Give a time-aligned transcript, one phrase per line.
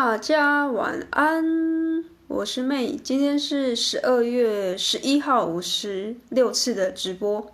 [0.00, 7.44] 大家晚安，我是妹今天是十二月十一号五十六次的直播。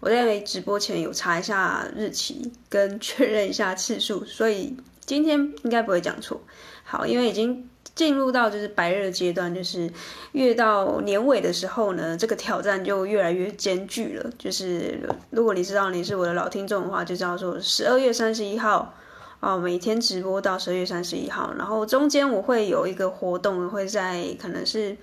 [0.00, 4.74] 我在直播前有查一下日期跟确认一下次数，所以
[5.04, 6.40] 今天应该不会讲错。
[6.84, 9.92] 好，因为已经进入到就是白热阶段，就是
[10.32, 14.30] 越到年尾的时候呢，这个挑战就越来越艰巨了。
[14.38, 14.98] 就是
[15.28, 18.94] 如果你知道你是我的老听众的话，就叫做十二月三十一号。
[19.40, 24.94] 哦，每天直播到十二月三十一号，然后中间我会有一个活动，会在可能是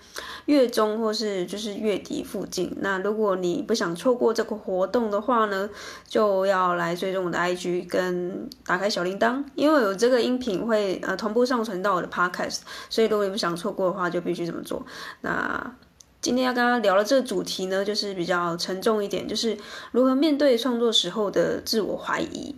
[0.45, 2.71] 月中或是就是月底附近。
[2.81, 5.67] 那如果你不想错过这个活动的话呢，
[6.07, 12.59] 就要来追踪我的 IG 跟打开小铃铛，因为有这个音频会呃同步上传到我的 Podcast，
[12.91, 14.85] 所以如果你不想错过的话，就必须这么做。
[15.21, 15.75] 那
[16.21, 19.57] 今天要跟大家聊的这个主题呢，就是比较沉重一点，就是
[19.91, 22.55] 如何面对创作时候的自我怀疑。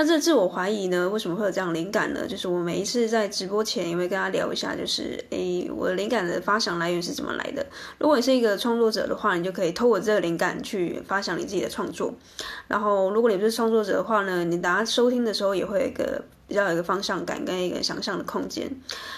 [0.00, 2.26] 那这自我怀疑呢，为什么会有这样灵感呢？
[2.26, 7.66] 就是我每一次在直播前也会跟大家聊一下，就是诶，我灵感的发想来源是怎么来的。
[7.98, 12.14] 如果你是一个创作者的话，你就可以透过这个灵感去发想你自己的创作。
[12.66, 18.74] 然后，如果你不是创作者的话呢，你大家收听的时候也会有一个比较有一个方向感跟一个想象的空间。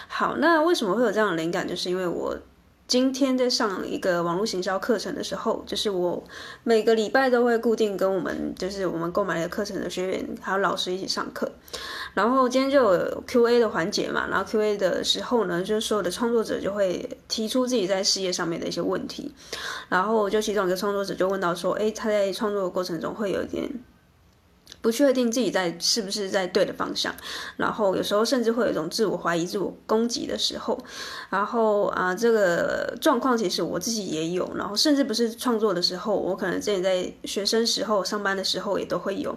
[0.08, 1.68] 好，那为什么会有这样的灵感？
[1.68, 2.36] 就是因为我。
[2.92, 6.22] 今天在上一个网络行销课程的时候，就是我
[6.62, 11.50] 每个礼拜都会固定跟我们，就是我们购买的课程的学员还有老师一起上课。
[12.12, 19.34] 然后今天就有 Q&A 的环节嘛，然后 Q&A 的时候呢，就是所有的创作者就会提出自己在事业上面的一些问题。
[19.88, 23.72] 然后就其中一个创作者就问到说，诶，他在创作的过程中会有一点。
[24.82, 27.14] 不确定自己在是不是在对的方向，
[27.56, 30.76] 然后有时候甚至会有一种自我怀疑、自我攻击的时候，
[31.30, 39.32] 然后啊，这个状况其实我自己也有，然后甚至不是创作的时候，我可能自己在学生时候、上班的时候也都会有。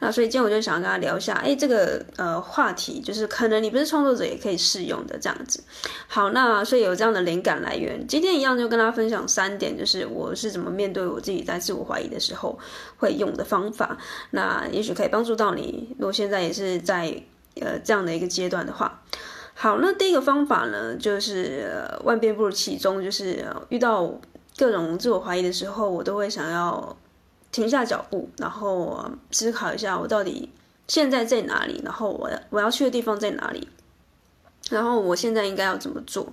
[0.00, 5.62] 那所以今天我就想要跟他聊一下，哎，这个呃话题，就是可能你不是创作者也可以适用的这样子。
[6.06, 12.58] 好，那所以有这样的灵感来源，今天一样就跟大家分享三点，就是我是怎么面对我自己在自我怀疑的时候
[12.96, 13.98] 会用的方法。
[14.30, 14.66] 那。
[14.78, 15.88] 也许可以帮助到你。
[15.98, 17.12] 如果现在也是在
[17.60, 19.02] 呃这样的一个阶段的话，
[19.54, 24.08] 好，那第一个方法呢，就是、呃、万变不如其宗，就是、遇到
[24.56, 26.96] 各种自我怀疑的时候，我都会想要
[27.50, 30.48] 停下脚步，然后、思考一下我到底
[30.86, 33.66] 现在在哪里，然后我我要去的地方在哪里，
[34.70, 36.32] 然后我现在应该要怎么做。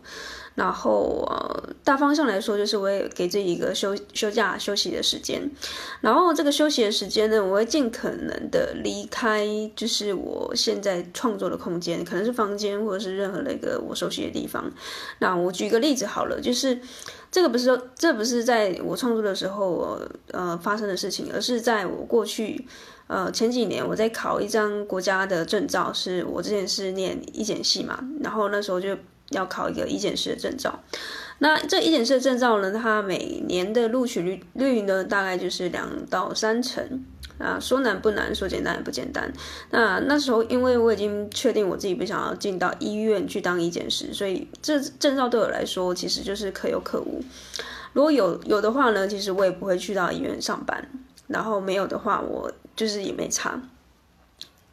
[0.56, 5.52] 然后呃，大方向来说，就是我也给自己一个休休假休息的时间。
[6.00, 9.46] 然后这个休息的时间呢，我会尽可能的离开，
[9.76, 14.72] 就是我现在创作的空间，可能是房间或者是任何的一个我熟悉的地方。
[15.20, 16.80] 那我举个例子好了，就是
[17.30, 20.00] 这个不是说这不是在我创作的时候
[20.32, 22.66] 呃发生的事情，而是在我过去
[23.08, 28.98] 呃前几年我在考一张国家的证照，是我之前是念医检系嘛，然后那时候就。
[29.32, 30.80] 要考一个医检师的证照，
[31.40, 37.04] 那这医检师的证照呢，它每年的录取率率呢，大概就是两到三成
[37.40, 39.34] 啊，说难不难，说简单也不简单。
[39.72, 47.22] 那那时候，因为我已经确定我自己不想要进到医院去当医检师，所以这证照对我来说其实就是可有可无。
[47.94, 50.78] 如果有有的话呢，其实我也不会去到医院上班；
[51.28, 53.60] 然后没有的话，我就是也没差。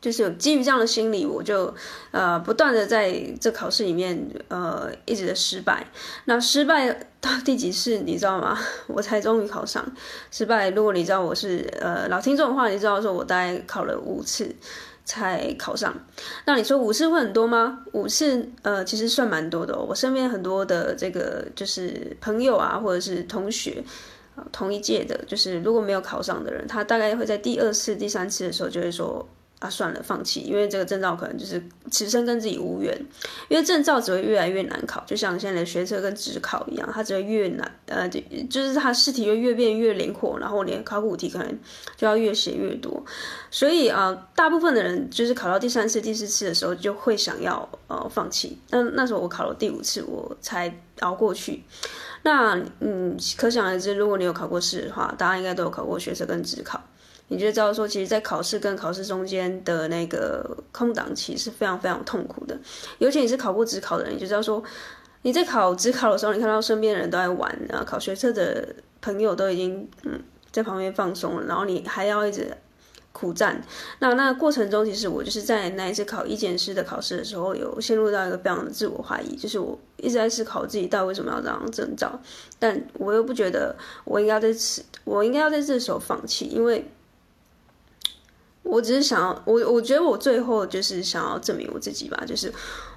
[0.02, 1.72] 就是有基于这样的心理，我就
[2.10, 5.86] 呃不断的在这考试里面呃一直的失败。
[6.24, 8.58] 那失败到第几次你知道吗？
[8.88, 9.86] 我才终于考上。
[10.32, 14.52] 失败，如果你知道我是呃老听众的话，你知道说我大概考了五次
[15.04, 15.94] 才考上。
[16.46, 17.84] 那你说五次会很多吗？
[17.92, 19.78] 五次呃其实算蛮多的。
[19.78, 23.84] 我身边很多的这个就是朋友啊，或者是同学，
[24.50, 29.24] 同一届的，就是如果没有考上的人，他大概会在第二次、第三次的时候就会说。
[29.62, 32.92] 啊，算了，放弃，因为这个证照可能就是此生跟自己无缘，
[33.48, 38.20] 因为证照只会越来越难考，就像现在的学测跟指考一样，它只会越难，呃，就
[38.50, 41.58] 就是它试题会越变越灵活，然后连考古题可能
[41.96, 43.04] 就要越写越多，
[43.52, 51.62] 所以啊、大部分的人就是考到第三次、第四次的时候就会想要呃放弃，那那时候我考了第五次，我才熬过去。
[52.24, 56.82] 那嗯，可想而知，如果你有考过试的话，大家应该都有考过学测跟指考。
[57.28, 62.54] 你就知道说，其实，在考试跟考试中间的那个空档期是非常非常痛苦的。
[62.98, 64.62] 尤其你是考过职考的人，你就知道说，
[65.22, 70.20] 你在考职考的时候，你看到身边的人都在玩啊，考学测的朋友都已经嗯
[70.50, 72.54] 在旁边放松了，然后你还要一直
[73.12, 73.62] 苦战。
[74.00, 82.20] 那那过程中，其实我就是在那一次考一检师的考试的时候，有陷入到一个非常的自我怀疑，就是我一直在思考自己到底为什么要这样证照，
[82.58, 86.84] 但我又不觉得我应该在此，我应该要在这时候放弃，因为。
[88.62, 92.52] 我只是想要，我我觉得我最后就是想要证明我自己吧，就是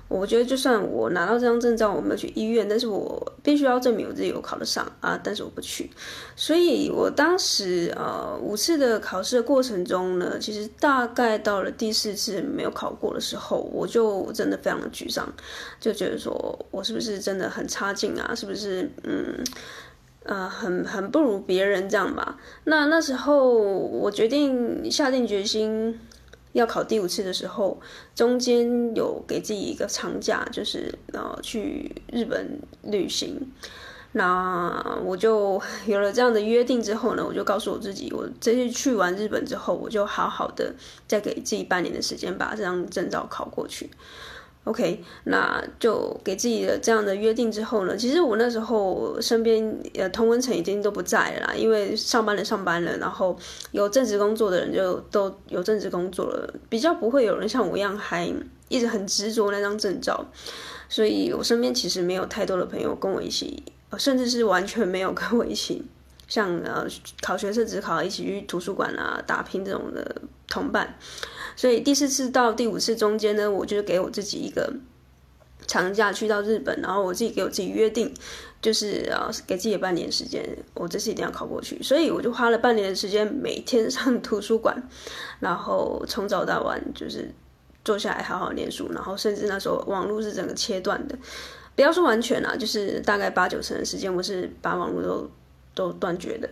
[0.07, 5.89] 我觉得就算我拿到这张证照，我没有去医院，但是我必须要证明我自己有考得上啊，但是我不去。
[6.35, 15.27] 所以我当时呃五次的考试的过程中呢，其实大概到了第四次没有考过的时候，我就真的非常的沮丧，
[15.79, 18.35] 就觉得说我是不是真的很差劲啊？
[18.35, 19.43] 是不是嗯
[20.25, 22.37] 呃很很不如别人这样吧？
[22.65, 25.99] 那那时候我决定下定决心。
[26.53, 27.77] 要考第五次的时候，
[28.15, 33.51] 中间有给自己一个长假，就是呃去日本旅行。
[34.13, 40.73] 那我就有了这样的约定之后呢，我就告诉我自己，我这次去完日本之后，我就好好的
[41.05, 43.89] 再给自己半年的时间，把这张证照考过去。
[44.65, 53.37] OK，那就给自己的这样的约定之后呢，其实我那时候身边呃同温层已经都不在了啦，因为上班的上班了，然后
[53.71, 58.27] 有正职工作的人就都有正职工作了，比较不会有人像我一样还
[58.67, 60.25] 一直很执着那张证照，
[60.89, 63.63] 所以我身边其实没有太多的朋友跟我一起，
[63.99, 65.85] 甚至是完全没有跟我一起，
[66.27, 66.87] 像呃
[67.21, 70.97] 考学测只考一起去图书馆啊打拼这种的同伴。
[71.55, 74.73] 所以第四次到第五次中间呢，我就给我自己一个
[75.67, 78.13] 长假去到日本，然后我自己给我自己约定，
[78.61, 81.81] 就是啊给自己半年时间，我这次一定要考过去。
[81.81, 84.75] 所以我就花了半年的时间，每天上图书馆，
[85.39, 87.33] 然后从早到晚就是
[87.83, 91.17] 坐下来好好念书，然后甚至那时候网络是整个切断的，
[91.75, 95.31] 不要说完全啦，就是大概八九成的时间我是把网络都
[95.73, 96.49] 都断绝的。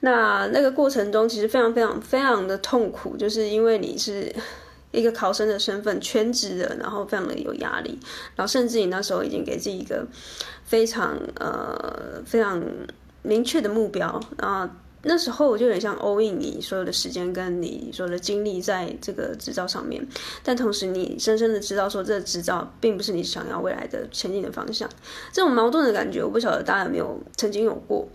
[0.00, 4.34] 那那个过程中其实非常非常非常的痛苦，就是因为你是
[4.90, 7.98] 一个考生的身份，全职的，然后非常的有压力，
[8.36, 10.06] 然后甚至你那时候已经给自己一个
[10.64, 12.62] 非常呃非常
[13.22, 14.72] 明确的目标，然后。
[15.06, 20.04] 那时候我就有点像 all in 你所有的时间跟你所有的精力在这个执照上面，
[20.42, 24.88] 但同时你深深的知道说这个执照并不是你想要未来的前进的方向，
[25.30, 28.08] 这种矛盾的感觉我不晓得大家有没有曾经有过。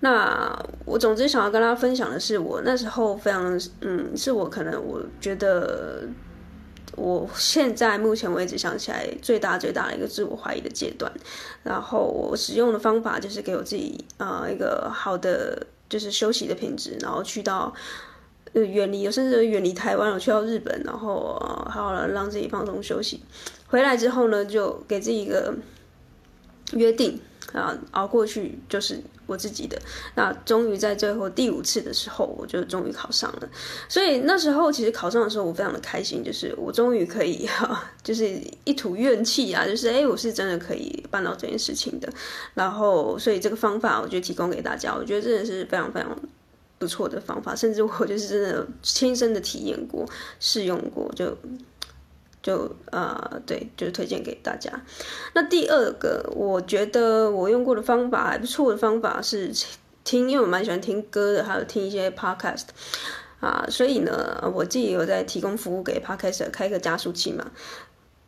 [0.00, 6.06] 那我总之想要跟大家分享的是，我那时候非常嗯，是我可能我觉得
[6.94, 11.10] 我现在目前为止想起来最大最大的一个自我怀疑的阶段，
[11.62, 15.66] 然后我使用的方法就是给我自己啊、一个好的。
[15.88, 17.72] 就是休息的品质，然后去到
[18.52, 23.20] 呃远离，甚至远离台湾，我去到日本，然后呃好好的让自己放松休息。
[23.68, 25.54] 回来之后呢，就给自己一个
[26.72, 27.20] 约定
[27.52, 29.80] 啊，熬过去就是我自己的。
[30.14, 33.48] 那终于在最后第五次的时候，我就终于考上了。
[33.88, 42.12] 所以那时候其实考上的时候，我非常的开心，就是我终于可以 哈、就是一吐怨气啊，就是哎，我是真的可以办到这件事情的。
[42.54, 46.18] 然后，所以这个方法我就提供给大家，我觉得真的是非常非常
[46.78, 50.04] 不错的方法，甚至我就是真的亲身的体验过、
[50.40, 51.36] 试用过，就。
[52.46, 54.70] 就呃对，就是推荐给大家。
[55.34, 59.52] 那第二个，我觉得我用过的方法还不错的方法是
[60.04, 62.66] 听，因为我蛮喜欢听歌的，还有听一些 podcast
[63.40, 67.50] 啊，所以呢，我自己有在提供服务给 podcast 开个加速器嘛。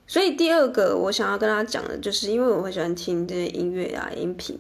[0.09, 4.59] 所以第二个我想要跟大家讲的，就是因为我会喜欢听这些音乐啊、音频，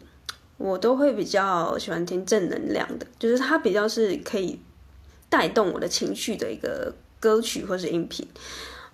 [0.56, 4.60] 我都会比较喜欢听正能量的，就是它比较是可以
[5.28, 8.24] 带动我的情绪的一个歌曲或是音频。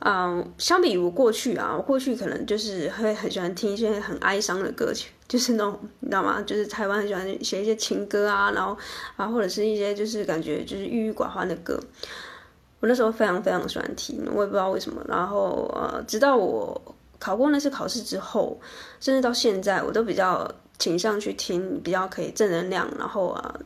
[0.01, 6.43] 嗯，相比于我过去啊，我过去可能就是会很喜欢听一些很哀伤的歌曲， 就是那种你知道吗？
[6.43, 8.77] 就是台湾很喜欢写一些情歌啊，然后
[9.17, 11.81] 啊或者是一些就是感觉就是郁郁寡欢的歌。
[12.81, 15.03] 我那时候非常非常喜欢听，我也不知道为什么。
[15.09, 16.79] 然后呃，直到我
[17.19, 18.61] 考过那次考试之后，
[19.01, 23.59] 甚至到现在，我都比较倾向去听比较可以正能量，然后啊。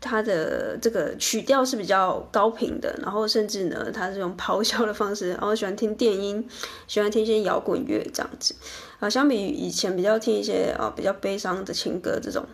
[0.00, 6.48] 它的这个曲调是比较高频的，然后甚至呢，它是用咆哮的方式，然后喜欢听电音，
[6.88, 8.54] 喜欢听一些摇滚乐这样子
[8.98, 9.10] 啊。
[9.10, 12.46] 相比于以前比较听一些啊比较悲伤的情歌这种，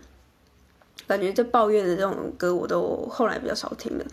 [1.07, 4.05] 感觉这抱怨的这种歌，我都后来比较少听了。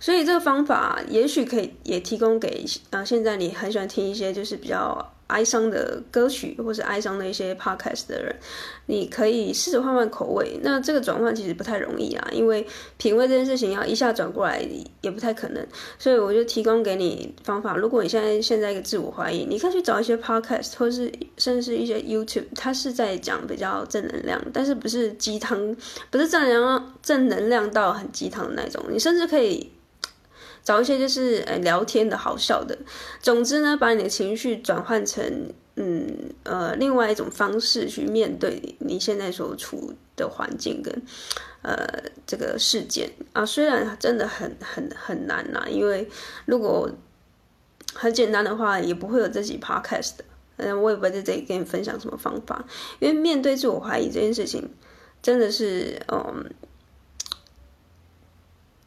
[0.00, 5.12] 所以这个方法也许可以也提供给啊现在你很喜欢听一些就是比较。
[5.28, 8.34] 哀伤的歌曲，或是哀伤的一些 podcast 的人，
[8.86, 10.58] 你可以试着换换口味。
[10.62, 12.66] 那这个转换其实不太容易啊，因为
[12.96, 14.62] 品味这件事情要一下转过来
[15.00, 15.66] 也不太可能。
[15.98, 17.76] 所以我就提供给你方法。
[17.76, 25.76] 如果你现在现在一个自我怀疑，你可以去找一些 podcast，或是甚至是一些 YouTube，它是在讲比较正能量，但是不是鸡汤，
[26.10, 28.82] 不是正能量正能量到很鸡汤的那种。
[28.90, 29.70] 你甚至可以。
[30.68, 32.76] 找一些就是呃聊天的好笑的，
[33.22, 36.06] 总之呢，把你的情绪转换成嗯
[36.42, 41.02] 呃另外一种方式去面对你现在所处的环境跟
[41.62, 41.86] 呃
[42.26, 46.06] 这个事件啊，虽然真的很很很难呐，因为
[46.44, 46.90] 如果
[47.94, 50.24] 很简单的话，也不会有这集 podcast 的。
[50.58, 52.62] 嗯，我也不在这里跟你分享什么方法，
[52.98, 54.68] 因为面对自我怀疑这件事情，
[55.22, 56.44] 真的是，嗯，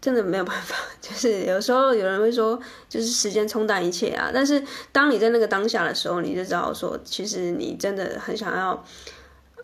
[0.01, 0.75] 真的没有办法。
[0.99, 4.31] 就是有时候有人会说，就是时间冲淡一切啊。
[4.33, 8.83] 但是当你在那个当下的时候，你就知道说，其实你真的很想要，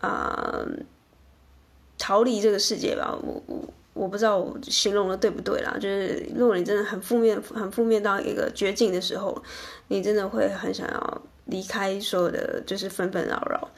[0.00, 0.64] 啊、
[1.98, 3.18] 逃离这个世界吧。
[3.22, 3.60] 我我
[3.92, 5.74] 我不知道我形容的对不对啦。
[5.74, 9.42] 就是如果你真的很负面、很负面到一个绝境的时候，
[9.88, 11.22] 你真的会很想要。
[11.50, 13.70] 离开所有的就是纷纷扰扰，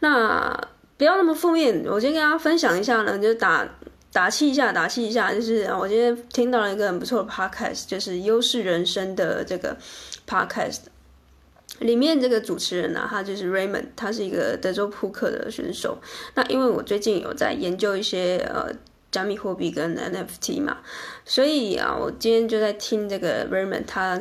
[0.00, 0.60] 那
[0.98, 1.84] 不要那么负面。
[1.86, 3.64] 我今天跟大家分享一下呢，就打
[4.12, 5.32] 打气一下，打气一下。
[5.32, 9.76] 就是我今天听到了一个很不错的 podcast，就是优势人生的这个
[10.28, 10.80] podcast。
[11.78, 15.98] 里面这个主持人呢、他就是 Raymond，他是一个德州扑克的选手。
[16.34, 18.70] 那因为我最近有在研究一些呃
[19.10, 20.78] 加密货币跟 NFT 嘛，
[21.24, 24.20] 所以啊，我今天就在听这个 Raymond，他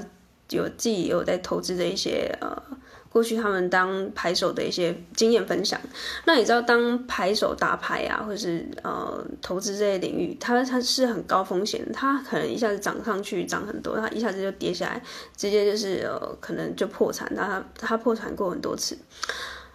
[0.50, 2.64] 有自己有在投资的一些呃。
[3.12, 5.78] 过去他们当牌手的一些经验分享，
[6.26, 15.02] 那你知道当牌手打牌啊，或者是呃投资这些领域，它它是很高风险，它可能一下子涨上去涨很多，它一下子就跌下来，
[15.36, 18.98] 直接就是呃可能就破产，他他破产过很多次。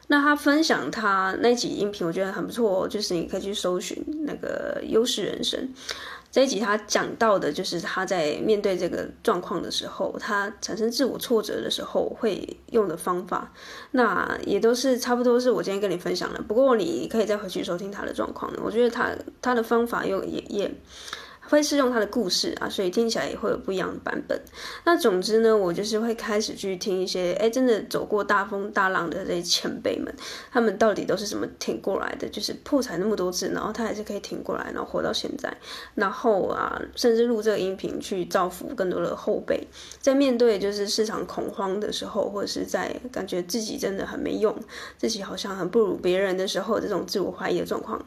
[0.09, 5.69] 那他分享他那集音频，我觉得很不错，就是你可以去搜寻那个优势人生。
[6.37, 13.50] 这一集他讲到的就是他在面对这个状况的时候，他产生自我挫折的时候会用的方法，
[13.93, 16.43] 那也都是差不多是我今天跟你分享的。
[16.43, 20.71] 不过你可以再回去收听他的状况，我觉得他他的方法又也也。
[21.49, 24.41] 会是用他的故事啊，所以听起来也会有不一样的版本。
[24.85, 30.12] 那总之呢，我就是会开始去听一些，哎，真的走过大风大浪的这些前辈们，
[30.50, 32.29] 他们到底都是怎么挺过来的？
[32.29, 35.57] 就是破产那么多次，然后他还是可以挺过来，然后活到现在。
[35.95, 39.67] 然后啊，甚至录这个音频去造福更多的后辈，
[40.00, 44.55] 在面对就是市场恐慌的时候，或者是在感觉自己真的很没用，
[44.99, 48.05] 自己好像很不如别人的时候，这种自我怀疑的状况。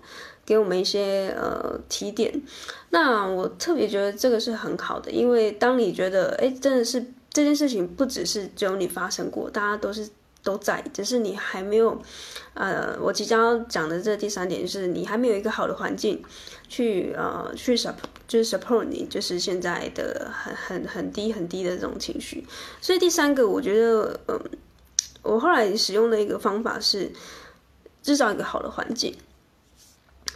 [0.50, 2.42] 给我们一些呃提点，
[2.90, 10.10] 那我特别觉得这个是很好的，因为当你觉得哎，真的是这件事情不只是只有你发生过，大家都是
[10.44, 12.02] 都在，只是你还没有，
[12.56, 16.20] 呃，我即将要讲的这第三点就是你还没有一个好的环境
[16.68, 22.44] 去呃去 support 就是 support 你就是现在的很很很低很低的这种情绪，
[22.82, 24.40] 所以第三个我觉得嗯、
[25.22, 27.12] 我后来使用的一个方法是
[28.02, 29.14] 制造一个好的环境。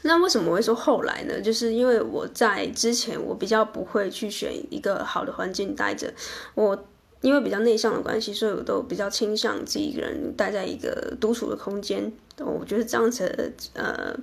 [0.04, 1.42] 那为什么我会说后来呢？
[1.42, 6.14] 就是因为我在之前我比较不会去选一个好的环境待着，
[6.56, 6.86] 我
[7.22, 12.12] 因为比较内向的关系，所以我都比较倾向自己一个人待在一个独处的空间。
[12.40, 14.14] 我觉得这样子呃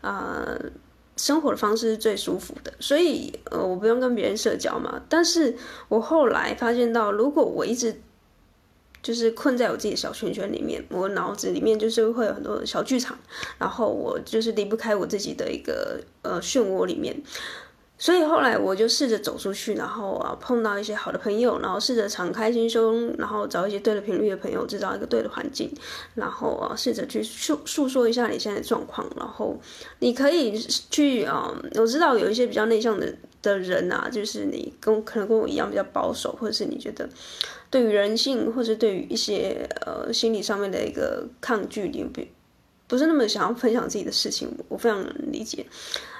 [0.00, 0.58] 呃
[1.16, 5.02] 生活的方式是最舒服的，所以呃我不用跟别人社交嘛。
[5.10, 5.54] 但是
[5.88, 8.00] 我后来发现到，如果我一直
[9.02, 13.18] 就是困在我自己的小圈圈里面，我脑子里面就是会有很多小剧场，
[13.58, 17.20] 然后我就是离不开我自己的一个呃漩涡里面，
[17.98, 25.68] 所以后来我就试着走出去，然后啊碰到一些好的朋友，然后试着敞开心胸，然后找一些对的频率的朋友，制造一个对的环境，
[26.14, 29.60] 然后啊试着去诉诉说一下你现在的状况，然后
[29.98, 30.56] 你可以
[30.90, 37.08] 去啊，我知道有一些比较内向的的人啊，就是你跟可能跟我一样比较保守，或者是你觉得。
[37.72, 42.20] 对于人性，或者对于一些呃心理上面的一个抗拒，你不
[42.86, 45.02] 不是那么想要分享自己的事情，我非常
[45.32, 45.64] 理解。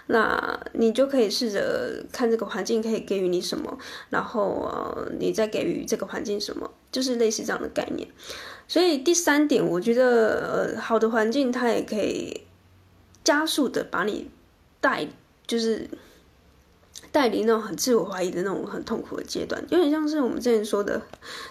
[0.06, 3.78] 那你就可以试着看这个环境可以给予你什么，
[4.08, 8.08] 然后呃你再给予这个环境什么，就是类似这样的概念。
[8.66, 12.40] 所以第三点，我觉得呃好的环境它也可以
[13.22, 14.30] 加速的把你
[14.80, 15.06] 带，
[15.46, 15.86] 就是。
[17.12, 21.00] 带离那种很自我怀疑的那种很痛苦的阶段，有点像是我们之前说的，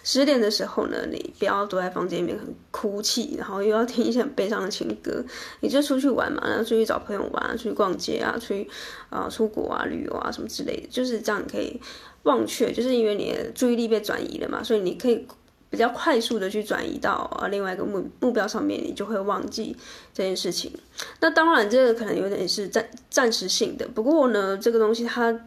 [0.04, 5.24] 失恋的时候呢，你不要躲在房间里面很哭泣，然后又要听一些很悲伤的情歌，
[5.60, 8.68] 你就出去玩嘛，然后出去找朋友玩，出去逛街啊，出去
[9.12, 11.80] 啊、出国啊旅游啊什么之类的，就是这样可以
[12.24, 15.28] 忘却，就是因为你的注意力被转移了嘛，所以你可以
[15.70, 19.78] 比较快速的去转移到啊另外一个目目标上面，你就会忘记
[20.12, 20.72] 这件事情。
[21.20, 25.40] 那当然这个可能有点是暂暂时性的，不过呢，这个东西它。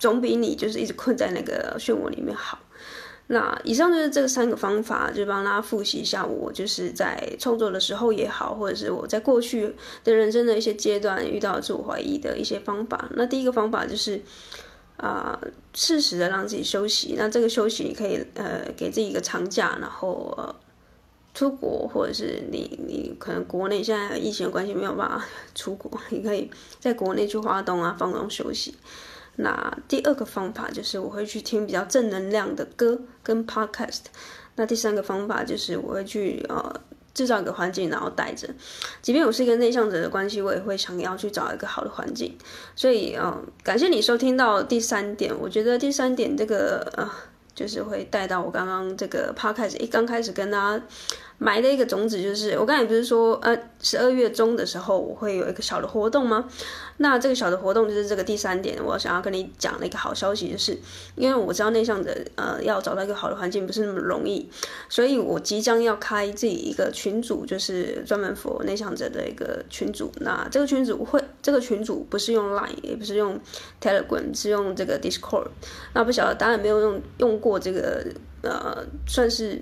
[0.00, 2.58] 总比你就是一直困在那个漩涡里面好。
[3.28, 6.26] 那以上就是这三个方法，就帮大家复习一下。
[6.26, 13.08] 我就是在创作的时候也好，或者是我在过去的人生的一些阶段遇到自我怀疑的一些方法。
[13.14, 14.20] 那第一个方法就是
[14.96, 17.14] 啊，呃、适时的让自己休息。
[17.16, 20.36] 那这个休息你可以呃给自己一个长假，然后、
[21.32, 28.74] 出国，或者是你你可能国内现在疫情的关系没有办法 出国，你可以在国内去花东啊放松休息。
[29.42, 34.02] 那第二个方法就是我会去听比较正能量的歌跟 podcast。
[34.56, 36.80] 那第三个方法就是我会去呃。
[37.12, 38.48] 制造一个环境，然后带着。
[39.02, 42.38] 即便我是一个内向者的关系，我也会想要去找一个好的环境。
[42.76, 45.34] 所以，嗯，感谢你收听到第三点。
[45.36, 47.10] 我觉得第三点这个，呃，
[47.52, 50.84] 就是会带到我刚刚这个 podcast 一刚开始跟大家。
[51.42, 56.46] 埋的一个种子就是，我刚才不是说，呃，十二月中的时候我会有一个小的活动吗？
[56.98, 60.78] 那这个小的活动就是这个第三点，我想要跟你讲的一个好消息，就是
[61.14, 64.50] 因为我知道内向者，呃，要找到一个好的环境不是那么容易，
[64.90, 70.12] 所以我即将要开自己一个群组，就是专门 for 内向者的一个群组。
[70.20, 73.40] 那这个群组会，这个群组不是用 Line，也不是用
[73.80, 75.46] Telegram，是用这个 Discord。
[75.94, 78.04] 那不晓得大家有没有用用过这个，
[78.42, 79.58] 呃，算是。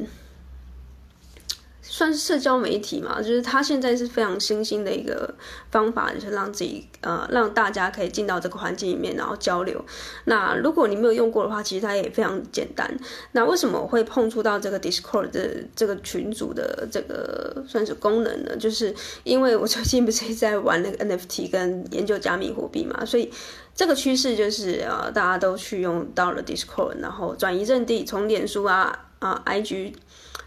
[1.90, 5.34] 算是社交媒体嘛，就是它现在是非常新兴的一个
[5.70, 9.82] 方法，就是让自己呃让大家可以进到这个环境里面，然后交流。
[10.24, 12.94] 那如果你没有用过的话，其实它也非常简单。
[13.32, 18.54] 那为什么我会碰触到这个 Discord 的这个群组的这个算是功能呢？
[18.56, 23.32] 就是因为我最近不是在玩那个 NFT 跟研究加密货币嘛，所以
[23.74, 29.94] 这个趋势就是呃大家都去用到了 Discord，然后转移阵地，从脸书啊啊 IG。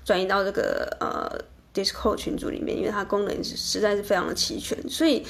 [0.04, 1.40] 转移到这个呃
[1.74, 5.24] Discord 群组里面，因为它功能实在是非常的齐全，所以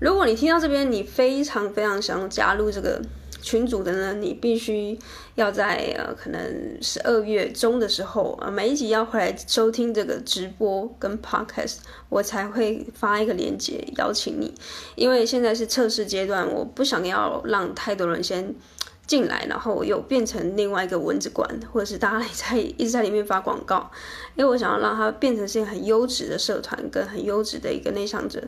[0.00, 3.00] 如果你听到这边，你非常非常想加入这个
[3.40, 4.98] 群组的呢，你必须
[5.34, 11.76] 要在呃可能十二月中的时候，呃每一集要回来收听这个直播跟 Podcast，
[12.08, 14.52] 我才会发一个链接邀请你，
[14.96, 18.54] 因为现在是测试阶段，我不想要让太多人先。
[19.06, 23.90] 进来，然后我又变成另外一个蚊子馆，或者是大家在一直在里面发广告，
[24.34, 28.42] 因为我想要让它变成是一个很优质的社团，跟很优质的一个内向者，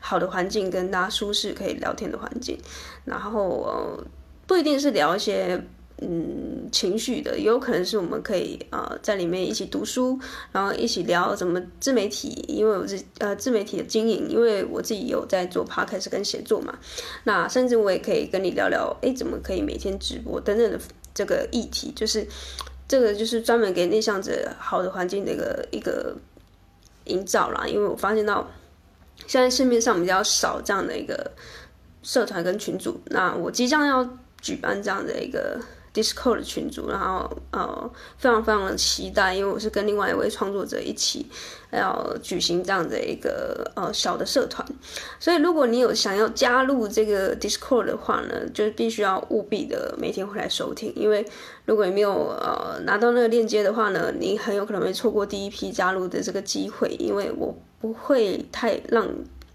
[0.00, 2.58] 好的环境，跟大家舒适可以聊天的环境，
[3.04, 4.06] 然后呃，
[4.46, 5.64] 不一定是聊一些。
[6.02, 10.18] 嗯，情绪的也有可能是我们可以呃在里面一起读书，
[10.50, 16.76] 然后一起聊怎么自媒体，因为我是呃自媒体的经营，因为我自己有在做 podcast 跟写作嘛，
[17.22, 20.78] 那甚至我也可以跟你聊聊，哎，怎么可以每天直播等等的
[21.14, 22.26] 这个议题，就是
[22.88, 26.16] 这个就是专门给内向者好的环境的一个一个
[27.04, 28.50] 营造啦，因为我发现到
[29.28, 31.30] 现在市面上比较少这样的一个
[32.02, 34.04] 社团跟群组，那我即将要
[34.42, 35.60] 举办这样的一个。
[35.94, 41.24] Discord 的群组，然后呃，非常非常的期待，因为我是跟另外一位创作者一起
[41.70, 44.66] 要举行这样的一个呃小的社团，
[45.20, 51.24] 所以如果你有想要加入这个 Discord 的话呢，就是必须要务必的每天回来收听，因为
[51.64, 59.06] 如果你没有呃拿到那个链接的话呢，你很有可能会错过第一批加入的这个机会，因为我不会太让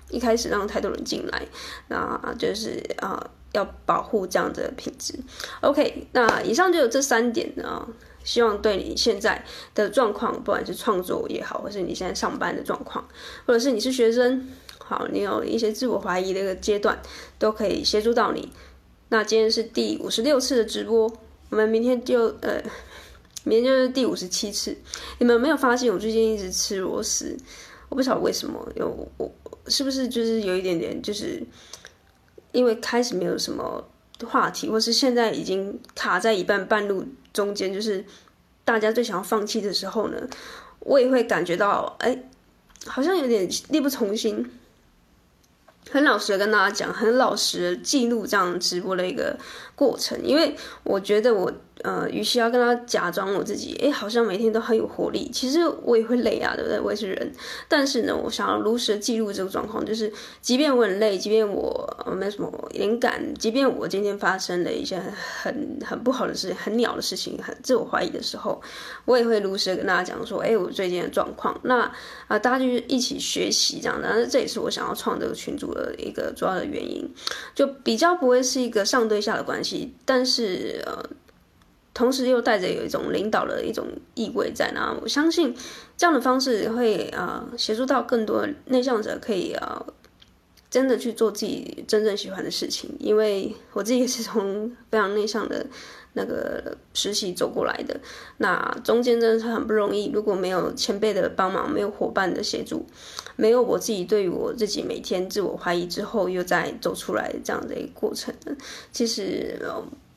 [0.09, 1.45] 一开始让太多人进来，
[1.89, 3.29] 那就是啊。
[3.53, 5.13] 要保护这样的品质。
[5.61, 7.87] OK，那以上就有这三点呢，
[8.23, 13.03] 希望对你现在的状况，不管是创作也好，或是你现在上班的状况，
[13.45, 17.01] 或者是你是学生，好，你有一些自我怀疑的一个阶段，
[17.39, 18.51] 都可以协助到你。
[19.09, 21.11] 那今天是第五十六次的直播，
[21.49, 22.61] 我们明天就呃，
[23.43, 24.77] 明天就是第五十七次。
[25.17, 27.35] 你们没有发现我最近一直吃螺丝？
[27.89, 29.31] 我不晓得为什么，有我
[29.65, 31.41] 是不是就是有一点点就是。
[32.51, 33.87] 因为开始没有什么
[34.27, 38.03] 话题，或是现在已经卡在一半半路中间，就是
[38.63, 40.17] 大家最想要放弃的时候呢，
[40.79, 42.23] 我也会感觉到，哎，
[42.85, 44.51] 好像有点力不从心。
[45.89, 49.37] 很老实的跟大家讲，很老实的记录这样直播的一个
[49.75, 51.51] 过程，因为我觉得我。
[51.83, 56.77] 呃，与其要跟他假装我自己，哎，好像每天都很有活力，其实我也会累啊，对不对？
[56.79, 57.31] 我也是人。
[57.69, 60.11] 但是呢，我想要如实记录这个状况，就是
[60.41, 61.87] 即便我很累，即便我
[62.17, 65.01] 没什么灵感，即便我今天发生了一些
[65.41, 68.61] 很很不好的事情，很鸟的事情，很自我怀疑的时候，
[69.05, 71.57] 我也会如实的跟大家讲说，哎，我最近的状况。
[71.63, 71.89] 那
[72.27, 77.09] 啊、大家就一起学习这样的，但是这也是我想要创这个群组的一个主要的原因，
[77.55, 81.01] 就比较不会是一个上对下的关系，但是呃。
[81.93, 85.55] 同时又带着有一种领导的一种意味在那，我相信
[85.97, 89.85] 这样的方式会呃协助到更多内向者可以呃
[90.69, 95.65] 真的去做自己真正喜欢的事情，因为我自己也是从非常内向的
[96.13, 97.99] 那个实习走过来的，
[98.37, 102.85] 那中间真的是很不容易，如果没有前辈的帮忙，没有伙伴的协助，
[103.35, 108.33] 没有我自己对于我自己每天自我怀疑之后又再走出来这样的一个过程，
[108.91, 109.59] 其实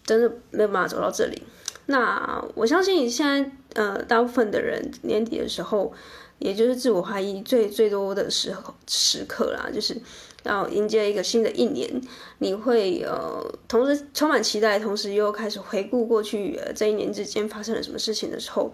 [0.04, 1.42] 真的没有办法走到这里。
[1.86, 5.92] 那我相信现在，呃，大部分的人年底的时候，
[6.38, 10.00] 也就是自我怀疑最最多的时候时刻啦，就是
[10.44, 12.00] 要迎接一个新的一年，
[12.38, 18.72] 你会呃，同时充满期待，同时又开始回顾过去，这一年之间发生了什么事情的时候，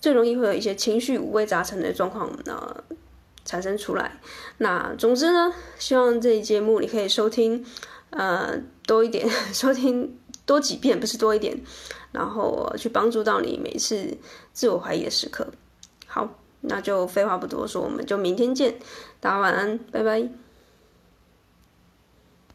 [0.00, 2.84] 最容易会有一些情绪五味杂陈的状况呃
[3.44, 4.20] 产生出来。
[4.58, 7.64] 那总之呢，希望这一节目你可以收听
[8.10, 11.60] 呃多一点， 收听多几遍，不是多一点，
[12.12, 14.16] 然后，我，去帮助到你每次
[14.52, 15.46] 自我怀疑的时刻。
[16.06, 16.28] 好，
[16.62, 18.78] 那就废话不多说，我们就明天见，
[19.20, 20.39] 大家晚安，拜拜。